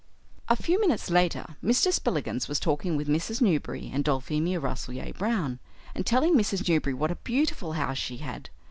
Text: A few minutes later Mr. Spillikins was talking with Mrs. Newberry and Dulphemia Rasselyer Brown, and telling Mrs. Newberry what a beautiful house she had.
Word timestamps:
A 0.47 0.55
few 0.55 0.81
minutes 0.81 1.11
later 1.11 1.57
Mr. 1.63 1.93
Spillikins 1.93 2.47
was 2.49 2.59
talking 2.59 2.97
with 2.97 3.07
Mrs. 3.07 3.39
Newberry 3.39 3.87
and 3.93 4.03
Dulphemia 4.03 4.59
Rasselyer 4.59 5.13
Brown, 5.13 5.59
and 5.93 6.07
telling 6.07 6.33
Mrs. 6.35 6.67
Newberry 6.67 6.95
what 6.95 7.11
a 7.11 7.15
beautiful 7.17 7.73
house 7.73 7.99
she 7.99 8.17
had. 8.17 8.49